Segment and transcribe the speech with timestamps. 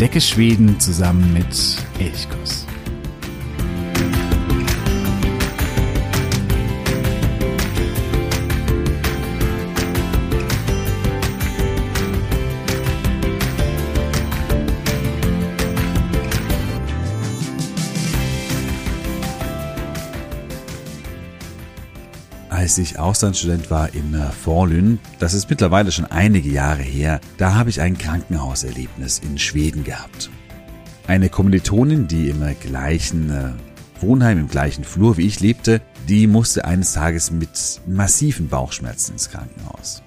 [0.00, 2.67] Entdecke Schweden zusammen mit Elchkuss.
[22.78, 24.14] Als ich Auslandsstudent war in
[24.44, 29.82] Forlün, das ist mittlerweile schon einige Jahre her, da habe ich ein Krankenhauserlebnis in Schweden
[29.82, 30.30] gehabt.
[31.08, 33.50] Eine Kommilitonin, die im gleichen äh,
[34.00, 39.28] Wohnheim, im gleichen Flur wie ich lebte, die musste eines Tages mit massiven Bauchschmerzen ins
[39.28, 40.04] Krankenhaus.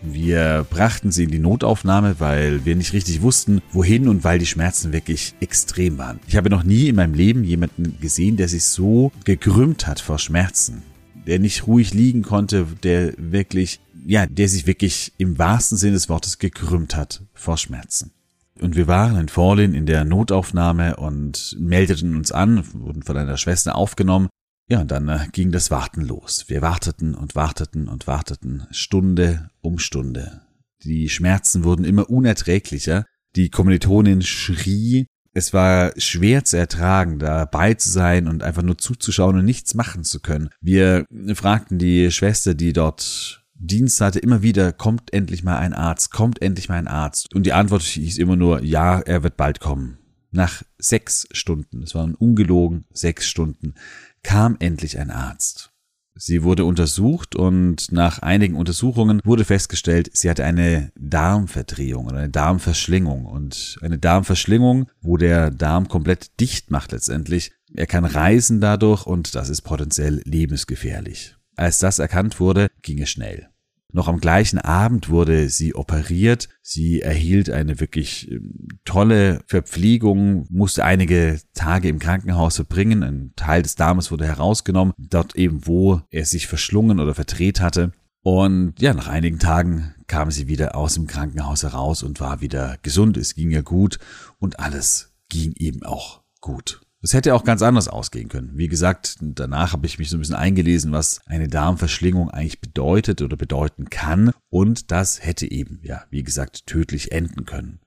[0.00, 4.46] Wir brachten sie in die Notaufnahme, weil wir nicht richtig wussten, wohin und weil die
[4.46, 6.20] Schmerzen wirklich extrem waren.
[6.28, 10.20] Ich habe noch nie in meinem Leben jemanden gesehen, der sich so gekrümmt hat vor
[10.20, 10.93] Schmerzen
[11.26, 16.08] der nicht ruhig liegen konnte, der wirklich, ja, der sich wirklich im wahrsten Sinne des
[16.08, 18.12] Wortes gekrümmt hat vor Schmerzen.
[18.60, 23.36] Und wir waren in Forlin in der Notaufnahme und meldeten uns an, wurden von einer
[23.36, 24.28] Schwester aufgenommen.
[24.68, 26.44] Ja, und dann äh, ging das Warten los.
[26.48, 30.42] Wir warteten und warteten und warteten, Stunde um Stunde.
[30.84, 33.06] Die Schmerzen wurden immer unerträglicher.
[33.36, 39.36] Die Kommilitonin schrie, es war schwer zu ertragen, dabei zu sein und einfach nur zuzuschauen
[39.38, 40.48] und nichts machen zu können.
[40.60, 46.12] Wir fragten die Schwester, die dort Dienst hatte, immer wieder, kommt endlich mal ein Arzt,
[46.12, 47.34] kommt endlich mal ein Arzt.
[47.34, 49.98] Und die Antwort hieß immer nur, ja, er wird bald kommen.
[50.30, 53.74] Nach sechs Stunden, es waren ungelogen sechs Stunden,
[54.22, 55.73] kam endlich ein Arzt.
[56.16, 62.30] Sie wurde untersucht und nach einigen Untersuchungen wurde festgestellt, sie hatte eine Darmverdrehung oder eine
[62.30, 63.26] Darmverschlingung.
[63.26, 67.52] Und eine Darmverschlingung, wo der Darm komplett dicht macht letztendlich.
[67.74, 71.36] Er kann reisen dadurch und das ist potenziell lebensgefährlich.
[71.56, 73.48] Als das erkannt wurde, ging es schnell.
[73.94, 76.48] Noch am gleichen Abend wurde sie operiert.
[76.62, 83.04] Sie erhielt eine wirklich ähm, tolle Verpflegung, musste einige Tage im Krankenhaus verbringen.
[83.04, 87.92] Ein Teil des Darmes wurde herausgenommen, dort eben, wo er sich verschlungen oder verdreht hatte.
[88.24, 92.78] Und ja, nach einigen Tagen kam sie wieder aus dem Krankenhaus heraus und war wieder
[92.82, 93.16] gesund.
[93.16, 94.00] Es ging ihr gut
[94.40, 96.83] und alles ging eben auch gut.
[97.04, 98.52] Das hätte auch ganz anders ausgehen können.
[98.54, 103.20] Wie gesagt, danach habe ich mich so ein bisschen eingelesen, was eine Darmverschlingung eigentlich bedeutet
[103.20, 104.32] oder bedeuten kann.
[104.48, 107.80] Und das hätte eben, ja, wie gesagt, tödlich enden können.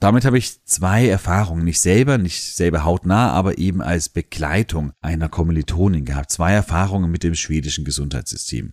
[0.00, 5.28] Damit habe ich zwei Erfahrungen, nicht selber, nicht selber hautnah, aber eben als Begleitung einer
[5.28, 6.32] Kommilitonin gehabt.
[6.32, 8.72] Zwei Erfahrungen mit dem schwedischen Gesundheitssystem.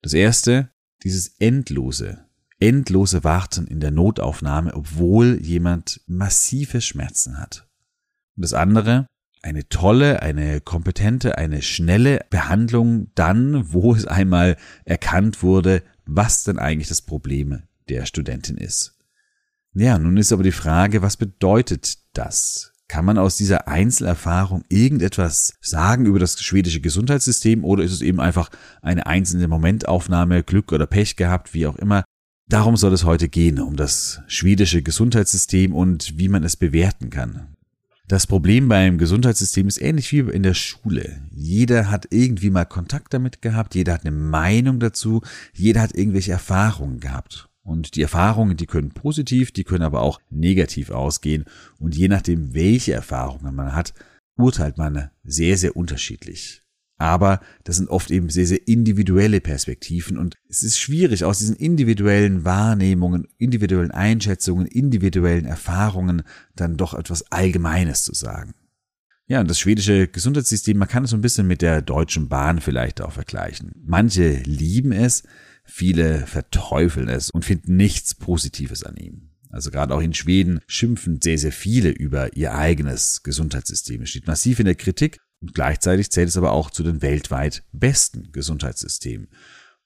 [0.00, 0.70] Das erste,
[1.02, 2.26] dieses endlose,
[2.60, 7.66] endlose Warten in der Notaufnahme, obwohl jemand massive Schmerzen hat.
[8.36, 9.06] Das andere,
[9.42, 16.58] eine tolle, eine kompetente, eine schnelle Behandlung dann, wo es einmal erkannt wurde, was denn
[16.58, 18.96] eigentlich das Problem der Studentin ist.
[19.74, 22.72] Ja, nun ist aber die Frage, was bedeutet das?
[22.88, 28.20] Kann man aus dieser Einzelerfahrung irgendetwas sagen über das schwedische Gesundheitssystem oder ist es eben
[28.20, 28.50] einfach
[28.82, 32.04] eine einzelne Momentaufnahme, Glück oder Pech gehabt, wie auch immer?
[32.48, 37.54] Darum soll es heute gehen, um das schwedische Gesundheitssystem und wie man es bewerten kann.
[38.12, 41.22] Das Problem beim Gesundheitssystem ist ähnlich wie in der Schule.
[41.30, 45.22] Jeder hat irgendwie mal Kontakt damit gehabt, jeder hat eine Meinung dazu,
[45.54, 47.48] jeder hat irgendwelche Erfahrungen gehabt.
[47.62, 51.46] Und die Erfahrungen, die können positiv, die können aber auch negativ ausgehen.
[51.78, 53.94] Und je nachdem, welche Erfahrungen man hat,
[54.36, 56.62] urteilt man sehr, sehr unterschiedlich.
[57.02, 61.56] Aber das sind oft eben sehr, sehr individuelle Perspektiven und es ist schwierig, aus diesen
[61.56, 66.22] individuellen Wahrnehmungen, individuellen Einschätzungen, individuellen Erfahrungen
[66.54, 68.54] dann doch etwas Allgemeines zu sagen.
[69.26, 72.60] Ja, und das schwedische Gesundheitssystem, man kann es so ein bisschen mit der Deutschen Bahn
[72.60, 73.72] vielleicht auch vergleichen.
[73.84, 75.24] Manche lieben es,
[75.64, 79.30] viele verteufeln es und finden nichts Positives an ihm.
[79.50, 84.02] Also gerade auch in Schweden schimpfen sehr, sehr viele über ihr eigenes Gesundheitssystem.
[84.02, 87.64] Es steht massiv in der Kritik und gleichzeitig zählt es aber auch zu den weltweit
[87.72, 89.28] besten Gesundheitssystemen.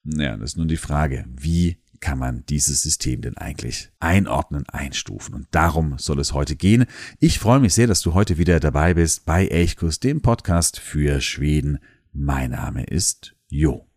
[0.05, 5.35] Ja, das ist nun die Frage, wie kann man dieses System denn eigentlich einordnen, einstufen?
[5.35, 6.85] Und darum soll es heute gehen.
[7.19, 11.21] Ich freue mich sehr, dass du heute wieder dabei bist bei Elchkus, dem Podcast für
[11.23, 11.79] Schweden.
[12.13, 13.89] Mein Name ist Jo.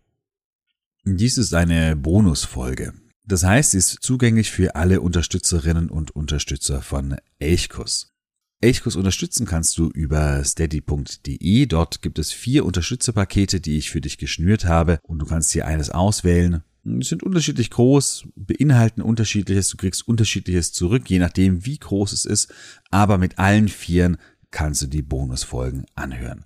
[1.03, 2.93] Dies ist eine Bonusfolge.
[3.25, 8.15] Das heißt, sie ist zugänglich für alle Unterstützerinnen und Unterstützer von Elchkus.
[8.61, 11.65] Elchkurs unterstützen kannst du über steady.de.
[11.65, 15.65] Dort gibt es vier Unterstützerpakete, die ich für dich geschnürt habe und du kannst hier
[15.65, 16.63] eines auswählen.
[16.83, 22.25] Sie sind unterschiedlich groß, beinhalten unterschiedliches, du kriegst unterschiedliches zurück, je nachdem wie groß es
[22.25, 22.51] ist,
[22.89, 24.17] aber mit allen vieren
[24.51, 26.43] kannst du die Bonusfolgen anhören.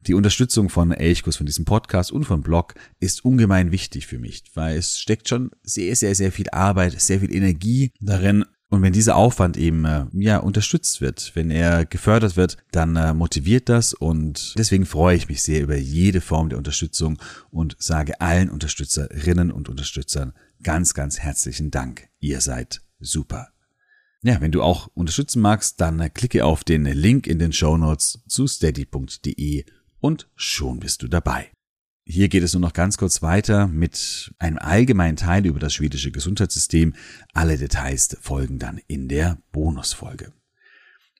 [0.00, 4.44] Die Unterstützung von Elchkus, von diesem Podcast und vom Blog ist ungemein wichtig für mich,
[4.54, 8.94] weil es steckt schon sehr, sehr, sehr viel Arbeit, sehr viel Energie darin, Und wenn
[8.94, 13.92] dieser Aufwand eben äh, ja unterstützt wird, wenn er gefördert wird, dann äh, motiviert das
[13.92, 17.18] und deswegen freue ich mich sehr über jede Form der Unterstützung
[17.50, 20.32] und sage allen Unterstützerinnen und Unterstützern
[20.62, 22.08] ganz, ganz herzlichen Dank.
[22.18, 23.48] Ihr seid super.
[24.22, 27.76] Ja, wenn du auch unterstützen magst, dann äh, klicke auf den Link in den Show
[27.76, 29.66] Notes zu steady.de
[30.00, 31.50] und schon bist du dabei.
[32.04, 36.10] Hier geht es nur noch ganz kurz weiter mit einem allgemeinen Teil über das schwedische
[36.10, 36.94] Gesundheitssystem.
[37.32, 40.32] Alle Details folgen dann in der Bonusfolge.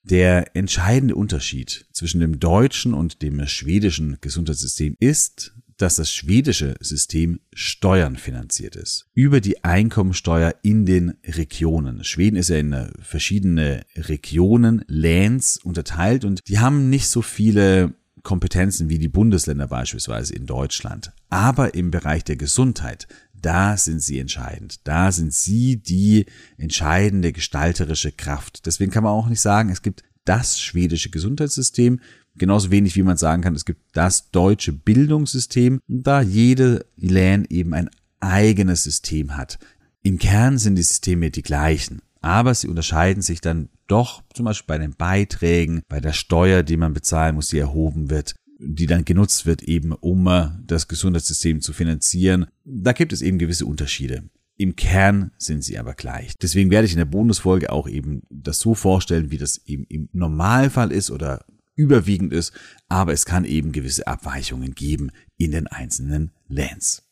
[0.03, 7.39] Der entscheidende Unterschied zwischen dem deutschen und dem schwedischen Gesundheitssystem ist, dass das schwedische System
[7.53, 9.07] Steuern finanziert ist.
[9.13, 12.03] Über die Einkommensteuer in den Regionen.
[12.03, 18.89] Schweden ist ja in verschiedene Regionen, Lands unterteilt und die haben nicht so viele Kompetenzen
[18.89, 21.11] wie die Bundesländer beispielsweise in Deutschland.
[21.29, 24.79] Aber im Bereich der Gesundheit, da sind sie entscheidend.
[24.87, 26.25] Da sind sie die
[26.57, 28.65] entscheidende gestalterische Kraft.
[28.65, 31.99] Deswegen kann man auch nicht sagen, es gibt das schwedische Gesundheitssystem,
[32.35, 37.73] genauso wenig wie man sagen kann, es gibt das deutsche Bildungssystem, da jede LAN eben
[37.73, 37.89] ein
[38.21, 39.59] eigenes System hat.
[40.01, 44.65] Im Kern sind die Systeme die gleichen, aber sie unterscheiden sich dann doch zum Beispiel
[44.67, 49.05] bei den Beiträgen, bei der Steuer, die man bezahlen muss, die erhoben wird, die dann
[49.05, 52.47] genutzt wird, eben um äh, das Gesundheitssystem zu finanzieren.
[52.65, 54.23] Da gibt es eben gewisse Unterschiede.
[54.57, 56.35] Im Kern sind sie aber gleich.
[56.41, 60.09] Deswegen werde ich in der Bonusfolge auch eben das so vorstellen, wie das eben im
[60.11, 61.45] Normalfall ist oder
[61.75, 62.51] überwiegend ist,
[62.87, 67.03] aber es kann eben gewisse Abweichungen geben in den einzelnen Lands.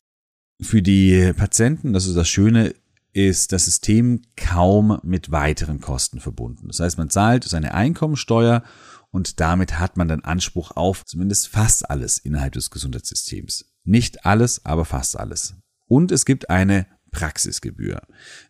[0.62, 2.74] Für die Patienten, das ist das Schöne,
[3.14, 6.68] ist das System kaum mit weiteren Kosten verbunden.
[6.68, 8.64] Das heißt, man zahlt seine Einkommensteuer
[9.12, 13.66] und damit hat man dann Anspruch auf zumindest fast alles innerhalb des Gesundheitssystems.
[13.84, 15.56] Nicht alles, aber fast alles.
[15.88, 18.02] Und es gibt eine Praxisgebühr.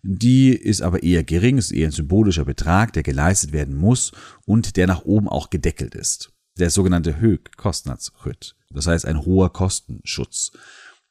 [0.04, 4.12] Die ist aber eher gering, ist eher ein symbolischer Betrag, der geleistet werden muss
[4.46, 6.32] und der nach oben auch gedeckelt ist.
[6.60, 8.56] Der sogenannte Höchkostnadsschritt.
[8.70, 10.52] Das heißt ein hoher Kostenschutz.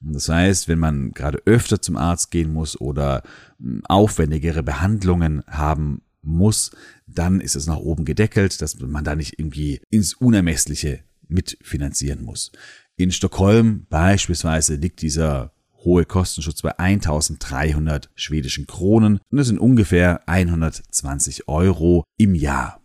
[0.00, 3.23] Das heißt, wenn man gerade öfter zum Arzt gehen muss oder
[3.58, 6.70] hm, aufwendigere Behandlungen haben muss,
[7.06, 12.52] dann ist es nach oben gedeckelt, dass man da nicht irgendwie ins Unermessliche mitfinanzieren muss.
[12.97, 15.52] In Stockholm beispielsweise liegt dieser
[15.85, 22.80] hohe Kostenschutz bei 1300 schwedischen Kronen und das sind ungefähr 120 Euro im Jahr.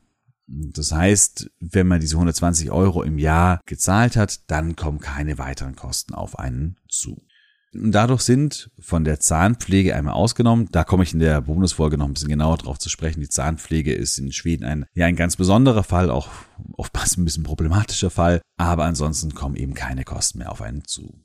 [0.48, 5.76] Das heißt, wenn man diese 120 Euro im Jahr gezahlt hat, dann kommen keine weiteren
[5.76, 7.26] Kosten auf einen zu.
[7.74, 10.70] Und dadurch sind von der Zahnpflege einmal ausgenommen.
[10.72, 13.20] Da komme ich in der Bonusfolge noch ein bisschen genauer drauf zu sprechen.
[13.20, 16.30] Die Zahnpflege ist in Schweden ein, ja, ein ganz besonderer Fall, auch
[16.74, 18.42] oftmals ein bisschen problematischer Fall.
[18.58, 21.20] Aber ansonsten kommen eben keine Kosten mehr auf einen zu.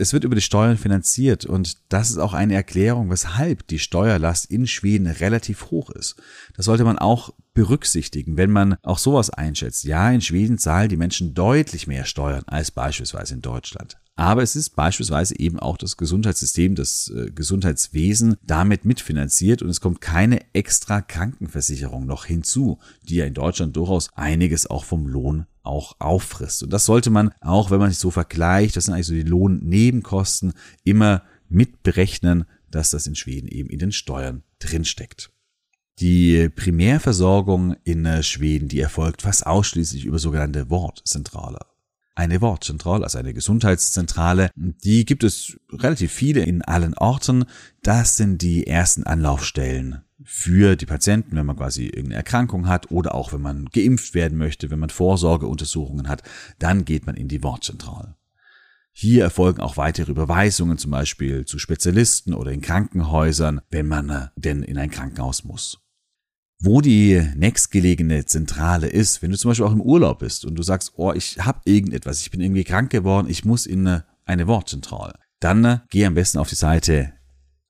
[0.00, 4.48] Es wird über die Steuern finanziert und das ist auch eine Erklärung, weshalb die Steuerlast
[4.48, 6.14] in Schweden relativ hoch ist.
[6.56, 9.82] Das sollte man auch berücksichtigen, wenn man auch sowas einschätzt.
[9.82, 13.98] Ja, in Schweden zahlen die Menschen deutlich mehr Steuern als beispielsweise in Deutschland.
[14.14, 19.80] Aber es ist beispielsweise eben auch das Gesundheitssystem, das äh, Gesundheitswesen damit mitfinanziert und es
[19.80, 25.46] kommt keine extra Krankenversicherung noch hinzu, die ja in Deutschland durchaus einiges auch vom Lohn
[25.68, 26.62] auch auffrisst.
[26.62, 29.22] Und das sollte man auch, wenn man sich so vergleicht, das sind eigentlich so die
[29.22, 35.30] Lohnnebenkosten, immer mitberechnen, dass das in Schweden eben in den Steuern drinsteckt.
[36.00, 41.58] Die Primärversorgung in äh, Schweden, die erfolgt fast ausschließlich über sogenannte Wortzentrale.
[42.14, 47.44] Eine Wortzentrale, also eine Gesundheitszentrale, die gibt es relativ viele in allen Orten.
[47.82, 53.14] Das sind die ersten Anlaufstellen für die Patienten, wenn man quasi irgendeine Erkrankung hat oder
[53.14, 56.22] auch wenn man geimpft werden möchte, wenn man Vorsorgeuntersuchungen hat,
[56.58, 58.16] dann geht man in die Wortzentrale.
[58.92, 64.26] Hier erfolgen auch weitere Überweisungen, zum Beispiel zu Spezialisten oder in Krankenhäusern, wenn man äh,
[64.34, 65.78] denn in ein Krankenhaus muss.
[66.58, 70.64] Wo die nächstgelegene Zentrale ist, wenn du zum Beispiel auch im Urlaub bist und du
[70.64, 74.48] sagst, oh, ich habe irgendetwas, ich bin irgendwie krank geworden, ich muss in äh, eine
[74.48, 77.12] Wortzentrale, dann äh, geh am besten auf die Seite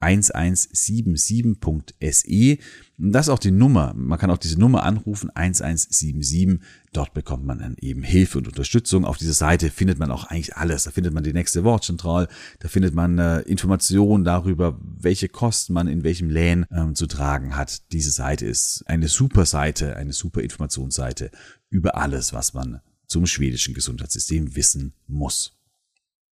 [0.00, 2.59] 1177.se.
[2.99, 3.93] Das ist auch die Nummer.
[3.95, 6.61] Man kann auch diese Nummer anrufen, 1177.
[6.93, 9.05] Dort bekommt man dann eben Hilfe und Unterstützung.
[9.05, 10.85] Auf dieser Seite findet man auch eigentlich alles.
[10.85, 12.28] Da findet man die nächste Wortzentral,
[12.61, 17.57] da findet man äh, Informationen darüber, welche Kosten man in welchem Län ähm, zu tragen
[17.57, 17.93] hat.
[17.93, 21.31] Diese Seite ist eine super Seite, eine super Informationsseite
[21.71, 25.58] über alles, was man zum schwedischen Gesundheitssystem wissen muss.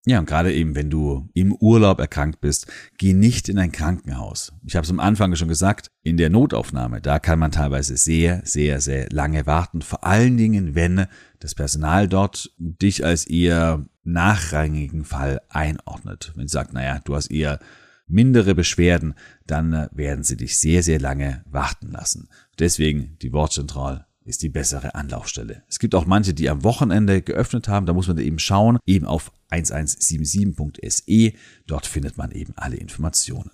[0.08, 2.68] Ja, und gerade eben, wenn du im Urlaub erkrankt bist,
[3.00, 4.54] geh nicht in ein Krankenhaus.
[4.64, 8.42] Ich habe es am Anfang schon gesagt, in der Notaufnahme, da kann man teilweise sehr,
[8.46, 9.82] sehr, sehr lange warten.
[9.82, 11.08] Vor allen Dingen, wenn
[11.40, 16.34] das Personal dort dich als eher nachrangigen Fall einordnet.
[16.36, 17.60] Wenn sie sagt, naja, du hast eher
[18.08, 19.16] mindere Beschwerden,
[19.48, 22.30] dann werden sie dich sehr, sehr lange warten lassen.
[22.60, 25.64] Deswegen die Wortzentral ist die bessere Anlaufstelle.
[25.70, 29.06] Es gibt auch manche, die am Wochenende geöffnet haben, da muss man eben schauen, eben
[29.06, 31.34] auf 1177.se,
[31.68, 33.52] dort findet man eben alle Informationen.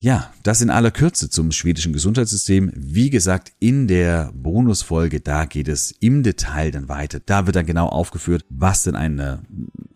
[0.00, 2.70] Ja, das in aller Kürze zum schwedischen Gesundheitssystem.
[2.72, 7.18] Wie gesagt, in der Bonusfolge, da geht es im Detail dann weiter.
[7.18, 9.38] Da wird dann genau aufgeführt, was denn ein äh,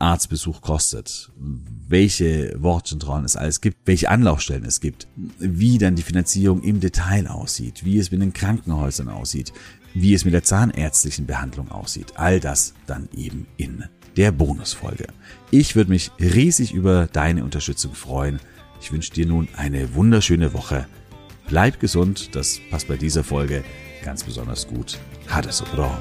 [0.00, 5.06] Arztbesuch kostet, welche Wortzentralen es alles gibt, welche Anlaufstellen es gibt,
[5.38, 9.52] wie dann die Finanzierung im Detail aussieht, wie es mit den Krankenhäusern aussieht,
[9.94, 12.14] wie es mit der zahnärztlichen Behandlung aussieht.
[12.16, 13.84] All das dann eben in
[14.16, 15.06] der Bonusfolge.
[15.52, 18.40] Ich würde mich riesig über deine Unterstützung freuen.
[18.82, 20.88] Ich wünsche dir nun eine wunderschöne Woche.
[21.46, 23.62] Bleib gesund, das passt bei dieser Folge
[24.02, 24.98] ganz besonders gut.
[25.28, 26.00] Ha det så bra.